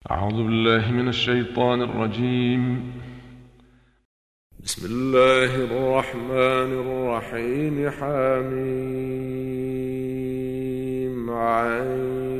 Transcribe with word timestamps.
أعوذ 0.00 0.32
بالله 0.32 0.90
من 0.90 1.08
الشيطان 1.08 1.82
الرجيم. 1.82 2.92
بسم 4.64 4.86
الله 4.86 5.54
الرحمن 5.54 6.70
الرحيم. 6.80 7.90
حميم 7.90 8.80
عين. 11.30 12.39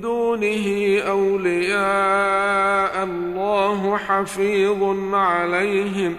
دونه 0.00 0.98
أولياء 1.00 3.04
الله 3.04 3.96
حفيظ 3.96 4.82
عليهم. 5.14 6.16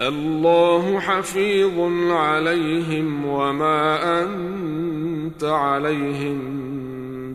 الله 0.00 1.00
حفيظ 1.00 1.78
عليهم 2.12 3.26
وما 3.26 4.22
أنت 4.22 5.44
عليهم 5.44 6.38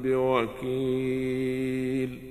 بوكيل. 0.03 2.30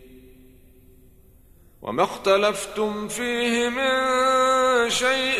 وما 1.81 2.03
اختلفتم 2.03 3.07
فيه 3.07 3.69
من 3.69 3.89
شيء 4.89 5.39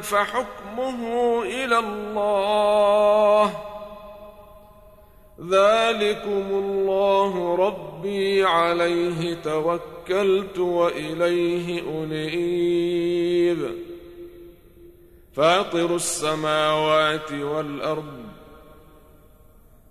فحكمه 0.00 1.42
إلى 1.42 1.78
الله. 1.78 3.54
ذلكم 5.40 6.46
الله 6.50 7.56
ربي 7.56 8.44
عليه 8.44 9.34
توكلت 9.34 10.58
وإليه 10.58 11.80
أنيب. 11.80 13.74
فاطر 15.36 15.96
السماوات 15.96 17.32
والأرض 17.32 18.20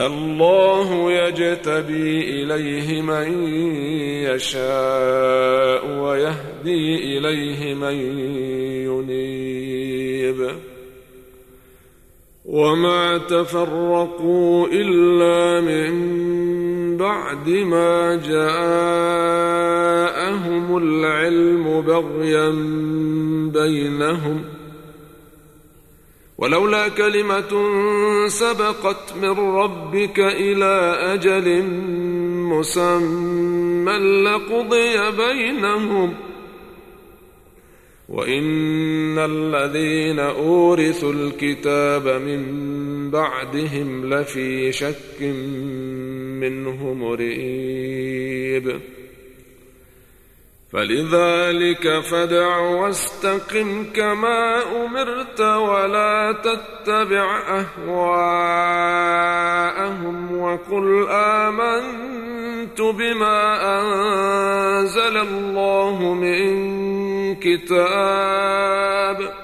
الله 0.00 1.12
يجتبي 1.12 2.42
إليه 2.42 3.02
من 3.02 3.52
يشاء 4.24 5.86
ويهدي 6.00 7.18
إليه 7.18 7.74
من 7.74 7.94
ينيب. 8.90 10.50
وما 12.44 13.18
تفرقوا 13.18 14.66
إلا 14.72 15.60
من 15.60 16.24
بعد 16.96 17.48
ما 17.48 18.16
جاءهم 18.16 18.76
العلم 20.76 21.80
بغيا 21.80 22.50
بينهم 23.52 24.53
ولولا 26.44 26.88
كلمة 26.88 27.52
سبقت 28.28 29.14
من 29.22 29.30
ربك 29.30 30.18
إلى 30.18 30.96
أجل 31.00 31.62
مسمى 32.52 33.92
لقضي 33.92 35.10
بينهم. 35.10 36.14
وإن 38.08 39.18
الذين 39.18 40.18
أورثوا 40.18 41.12
الكتاب 41.12 42.08
من 42.08 42.44
بعدهم 43.10 44.14
لفي 44.14 44.72
شك 44.72 45.20
منه 46.40 46.94
مريب. 46.94 48.80
فلذلك 50.74 52.00
فدع 52.00 52.58
واستقم 52.58 53.84
كما 53.94 54.62
أمرت 54.84 55.40
ولا 55.40 56.36
تتبع 56.42 57.40
أهواءهم 57.88 58.78
وقل 60.38 61.06
آمنت 61.10 62.80
بما 62.80 63.60
أنزل 63.80 65.16
الله 65.16 66.14
من 66.14 66.54
كتاب 67.34 69.43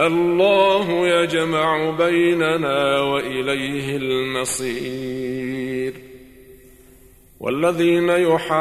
الله 0.00 1.08
يجمع 1.08 1.90
بيننا 1.90 3.00
وإليه 3.00 3.96
المصير. 3.96 5.94
والذين 7.40 8.08
يحاجون 8.08 8.52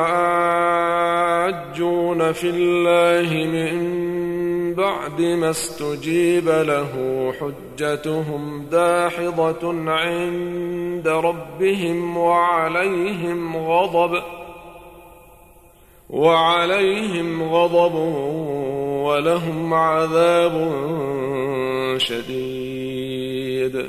في 2.31 2.49
الله 2.49 3.45
من 3.45 3.99
بعد 4.73 5.21
ما 5.21 5.49
استجيب 5.49 6.49
له 6.49 6.93
حجتهم 7.39 8.65
داحضة 8.71 9.91
عند 9.91 11.07
ربهم 11.07 12.17
وعليهم 12.17 13.57
غضب 13.57 14.23
وعليهم 16.09 17.43
غضب 17.43 17.95
ولهم 19.05 19.73
عذاب 19.73 20.79
شديد. 21.97 23.85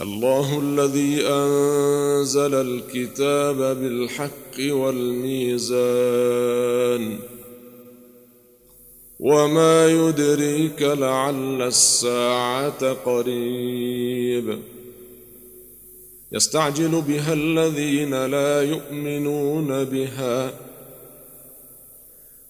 الله 0.00 0.60
الذي 0.60 1.26
أنزل 1.26 2.54
الكتاب 2.54 3.56
بالحق 3.56 4.72
والميزان. 4.72 5.74
وما 9.20 9.88
يدريك 9.88 10.82
لعل 10.82 11.62
الساعة 11.62 12.92
قريب. 12.92 14.58
يستعجل 16.32 17.02
بها 17.08 17.32
الذين 17.32 18.26
لا 18.26 18.62
يؤمنون 18.62 19.84
بها. 19.84 20.63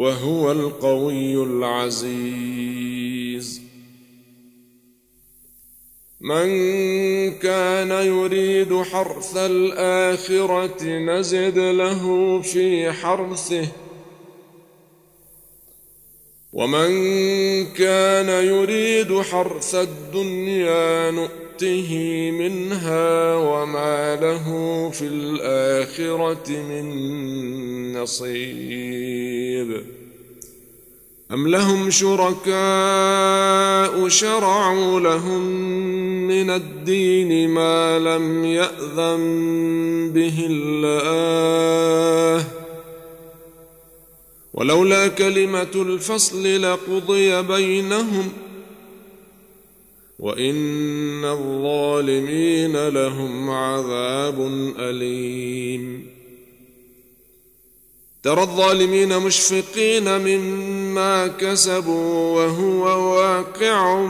وهو 0.00 0.52
القوي 0.52 1.42
العزيز. 1.42 2.80
من 6.20 6.46
كان 7.38 7.90
يريد 7.90 8.82
حرث 8.82 9.36
الآخرة 9.36 10.84
نزد 10.84 11.58
له 11.58 12.02
في 12.42 12.92
حرثه. 12.92 13.68
ومن 16.52 16.90
كان 17.66 18.28
يريد 18.28 19.20
حرث 19.20 19.74
الدنيا 19.74 21.10
نؤته 21.62 22.30
منها 22.30 23.34
وما 23.34 24.16
له 24.16 24.46
في 24.90 25.06
الآخرة 25.06 26.50
من 26.50 27.92
نصيب. 27.92 29.82
أم 31.32 31.48
لهم 31.48 31.90
شركاء 31.90 32.48
شرعوا 34.08 35.00
لهم 35.00 35.42
من 36.26 36.50
الدين 36.50 37.50
ما 37.50 37.98
لم 37.98 38.44
يأذن 38.44 40.12
به 40.14 40.46
الله. 40.50 42.44
ولولا 44.54 45.08
كلمة 45.08 45.72
الفصل 45.74 46.62
لقضي 46.62 47.42
بينهم 47.42 48.32
وإن 50.20 51.24
الظالمين 51.24 52.88
لهم 52.88 53.50
عذاب 53.50 54.48
أليم 54.78 56.06
ترى 58.22 58.42
الظالمين 58.42 59.18
مشفقين 59.18 60.18
مما 60.18 61.26
كسبوا 61.26 62.36
وهو 62.36 62.82
واقع 63.16 64.06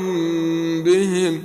بهم 0.84 1.42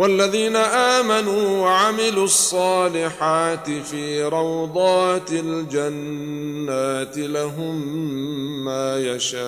والذين 0.00 0.56
آمنوا 0.56 1.58
وعملوا 1.62 2.24
الصالحات 2.24 3.70
في 3.70 4.22
روضات 4.22 5.32
الجنات 5.32 7.18
لهم 7.18 8.04
ما 8.64 8.98
يشاءون 8.98 9.40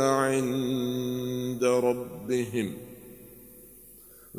عند 0.00 1.64
ربهم. 1.64 2.72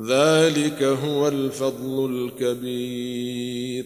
ذلك 0.01 0.83
هو 0.83 1.27
الفضل 1.27 2.29
الكبير. 2.41 3.85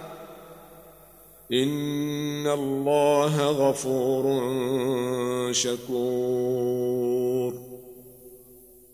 ان 1.53 2.47
الله 2.47 3.45
غفور 3.49 4.23
شكور 5.53 6.81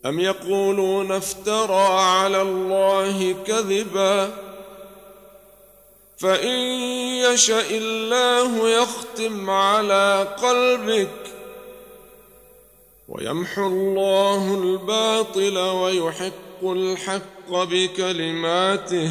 ام 0.06 0.20
يقولون 0.20 1.12
افترى 1.12 1.86
على 2.00 2.42
الله 2.42 3.32
كذبا 3.46 4.30
فان 6.18 6.58
يشا 7.32 7.70
الله 7.70 8.68
يختم 8.70 9.50
على 9.50 10.28
قلبك 10.42 11.08
ويمحو 13.08 13.66
الله 13.66 14.54
الباطل 14.54 15.58
ويحق 15.58 16.62
الحق 16.64 17.50
بكلماته 17.50 19.10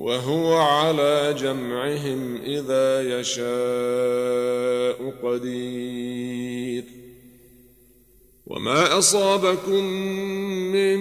وهو 0.00 0.56
على 0.56 1.34
جمعهم 1.38 2.36
إذا 2.36 3.20
يشاء 3.20 5.14
قدير. 5.22 6.84
وما 8.46 8.98
أصابكم 8.98 9.84
من 10.72 10.98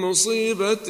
مصيبة 0.00 0.88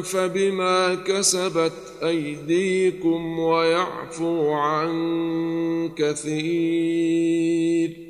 فبما 0.00 0.94
كسبت 0.94 1.72
أيديكم 2.02 3.38
ويعفو 3.38 4.52
عن 4.52 5.90
كثير. 5.96 8.03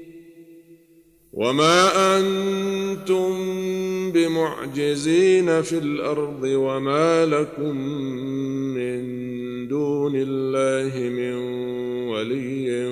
وما 1.36 2.18
أنتم 2.18 3.32
بمعجزين 4.12 5.62
في 5.62 5.78
الأرض 5.78 6.42
وما 6.42 7.26
لكم 7.26 7.76
من 8.74 9.04
دون 9.68 10.12
الله 10.16 10.98
من 10.98 11.34
ولي 12.08 12.86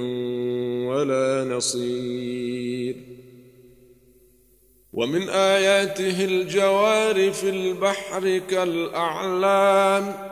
ولا 0.86 1.44
نصير 1.56 2.94
ومن 4.92 5.28
اياته 5.28 6.24
الجوار 6.24 7.32
في 7.32 7.48
البحر 7.50 8.38
كالاعلام 8.38 10.31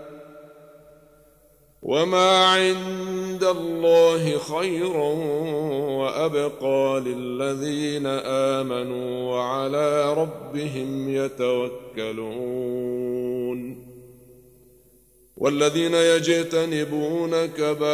وما 1.81 2.45
عند 2.45 3.43
الله 3.43 4.37
خير 4.37 4.97
وابقى 6.01 7.01
للذين 7.05 8.05
امنوا 8.25 9.33
وعلى 9.33 10.13
ربهم 10.13 11.09
يتوكلون 11.15 12.61
والذين 15.37 15.93
يجتنبون 15.93 17.45
كبائر 17.45 17.85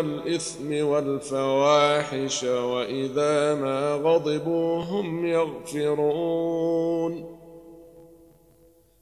الاثم 0.00 0.86
والفواحش 0.86 2.44
واذا 2.44 3.54
ما 3.54 3.94
غضبوا 3.94 4.82
هم 4.82 5.26
يغفرون 5.26 6.66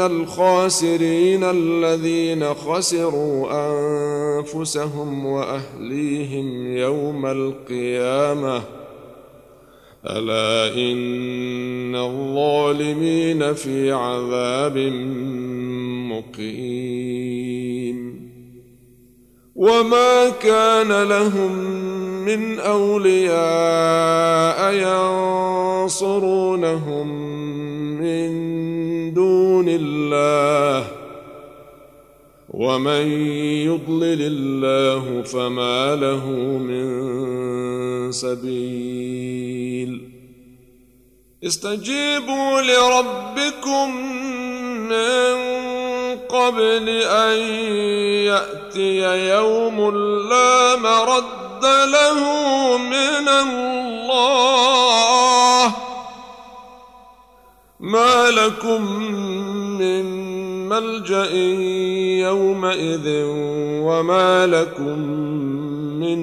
الخاسرين 0.00 1.44
الذين 1.44 2.54
خسروا 2.54 3.48
أنفسهم 3.50 5.26
وأهليهم 5.26 6.76
يوم 6.76 7.26
القيامة. 7.26 8.62
ألا 10.06 10.74
إن 10.74 11.94
الظالمين 11.94 13.54
في 13.54 13.92
عذاب 13.92 14.78
مقيم. 16.08 17.18
وما 19.54 20.30
كان 20.30 21.02
لهم 21.08 21.52
من 22.24 22.58
أولياء 22.58 23.38
ينصرونهم 25.84 27.08
من 28.00 28.37
الله. 30.12 30.86
ومن 32.50 33.06
يضلل 33.66 34.22
الله 34.22 35.22
فما 35.22 35.96
له 35.96 36.26
من 36.58 36.88
سبيل. 38.12 40.08
استجيبوا 41.44 42.60
لربكم 42.60 43.96
من 44.88 45.36
قبل 46.28 46.88
أن 47.04 47.38
يأتي 48.26 49.28
يوم 49.28 49.96
لا 50.30 50.76
مرد 50.76 51.64
له 51.64 52.20
من 52.78 53.28
الله. 53.28 54.57
ما 57.88 58.30
لكم 58.30 59.02
من 59.78 60.04
ملجأ 60.68 61.30
يومئذ 62.28 63.04
وما 63.82 64.46
لكم 64.46 64.98
من 66.00 66.18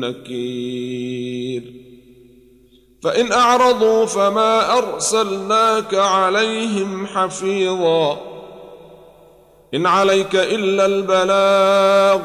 نكير. 0.00 1.62
فإن 3.02 3.32
أعرضوا 3.32 4.06
فما 4.06 4.78
أرسلناك 4.78 5.94
عليهم 5.94 7.06
حفيظا. 7.06 8.20
إن 9.74 9.86
عليك 9.86 10.34
إلا 10.34 10.86
البلاغ. 10.86 12.20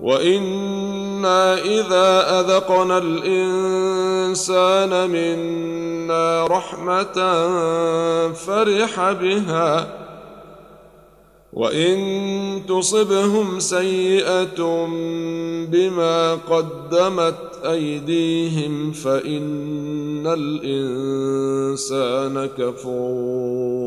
وأنا 0.00 1.58
اذا 1.58 2.40
اذقنا 2.40 2.98
الانسان 2.98 4.50
منا 5.10 6.46
رحمه 6.46 7.12
فرح 8.32 9.12
بها 9.12 10.00
وان 11.52 12.62
تصبهم 12.68 13.58
سيئه 13.58 14.86
بما 15.70 16.34
قدمت 16.34 17.36
ايديهم 17.64 18.92
فان 18.92 20.26
الانسان 20.26 21.66
كفور 22.58 23.80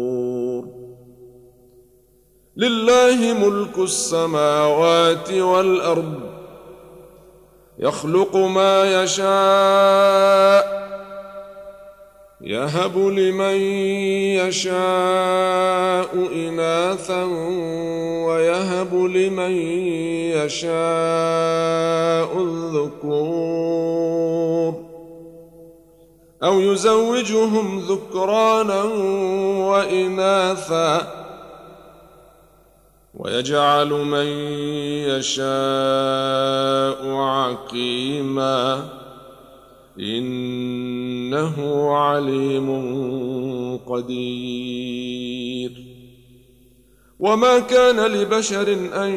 لله 2.57 3.33
ملك 3.33 3.77
السماوات 3.77 5.31
والأرض. 5.31 6.19
يخلق 7.79 8.35
ما 8.35 9.03
يشاء 9.03 10.83
يهب 12.41 12.97
لمن 12.97 13.55
يشاء 14.35 16.15
إناثا 16.35 17.23
ويهب 18.25 18.95
لمن 18.95 19.51
يشاء 20.31 20.77
الذكور. 22.37 23.73
أو 26.43 26.59
يزوجهم 26.59 27.79
ذكرانا 27.79 28.83
وإناثا. 29.69 31.22
ويجعل 33.23 33.89
من 33.89 34.25
يشاء 35.07 35.43
عقيما 37.07 38.89
إنه 39.99 41.55
عليم 41.95 42.69
قدير. 43.87 45.71
وما 47.19 47.59
كان 47.59 48.11
لبشر 48.11 48.73
أن 48.73 49.11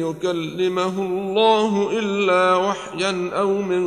يكلمه 0.00 1.02
الله 1.02 1.98
إلا 1.98 2.56
وحيا 2.56 3.30
أو 3.32 3.62
من 3.62 3.84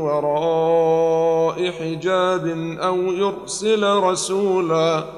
وراء 0.00 1.70
حجاب 1.70 2.46
أو 2.80 2.96
يرسل 2.96 3.84
رسولا 3.84 5.17